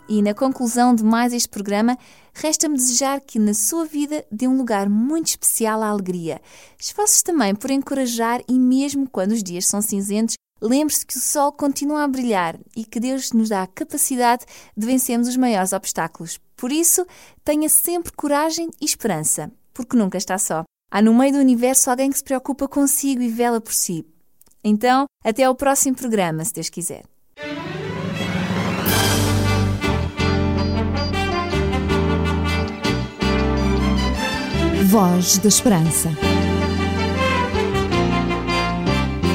E 0.09 0.23
na 0.23 0.33
conclusão 0.33 0.95
de 0.95 1.03
mais 1.03 1.33
este 1.33 1.49
programa, 1.49 1.99
resta-me 2.33 2.77
desejar 2.77 3.21
que 3.21 3.41
na 3.41 3.53
sua 3.53 3.85
vida 3.85 4.25
dê 4.31 4.47
um 4.47 4.57
lugar 4.57 4.89
muito 4.89 5.27
especial 5.27 5.83
à 5.83 5.89
alegria. 5.89 6.41
Esforce-se 6.79 7.25
também 7.25 7.55
por 7.57 7.73
encorajar 7.73 8.41
e 8.49 8.57
mesmo 8.57 9.11
quando 9.11 9.33
os 9.33 9.43
dias 9.43 9.67
são 9.67 9.83
cinzentos, 9.83 10.37
lembre-se 10.61 11.05
que 11.05 11.17
o 11.17 11.21
sol 11.21 11.53
continua 11.53 12.05
a 12.05 12.09
brilhar 12.09 12.59
e 12.75 12.85
que 12.85 13.01
Deus 13.01 13.33
nos 13.33 13.49
dá 13.49 13.63
a 13.63 13.67
capacidade 13.67 14.45
de 14.77 14.87
vencermos 14.87 15.29
os 15.29 15.37
maiores 15.37 15.73
obstáculos. 15.73 16.39
Por 16.57 16.73
isso, 16.73 17.07
tenha 17.45 17.69
sempre 17.69 18.13
coragem 18.13 18.71
e 18.81 18.85
esperança, 18.85 19.51
porque 19.75 19.97
nunca 19.97 20.19
está 20.19 20.39
só. 20.39 20.65
Há 20.91 21.03
no 21.03 21.15
meio 21.15 21.33
do 21.33 21.39
universo 21.39 21.91
alguém 21.91 22.11
que 22.11 22.19
se 22.19 22.25
preocupa 22.25 22.69
consigo 22.69 23.21
e 23.21 23.29
vela 23.29 23.61
por 23.61 23.75
si. 23.75 24.07
Então, 24.65 25.07
até 25.25 25.45
ao 25.45 25.55
próximo 25.55 25.97
programa, 25.97 26.45
se 26.45 26.55
Deus 26.55 26.69
quiser. 26.69 27.05
Voz 34.89 35.39
da 35.39 35.49
Esperança. 35.49 36.11